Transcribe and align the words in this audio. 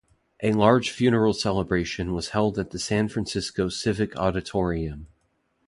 A 0.41 0.51
large 0.53 0.89
funeral 0.89 1.31
celebration 1.35 2.11
was 2.15 2.29
held 2.29 2.57
at 2.57 2.71
the 2.71 2.79
San 2.79 3.07
Francisco 3.07 3.69
Civic 3.69 4.15
Auditorium. 4.17 5.05